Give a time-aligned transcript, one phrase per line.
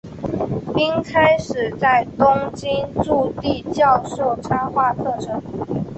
[0.73, 5.39] 并开始在东京筑地教授插画课程。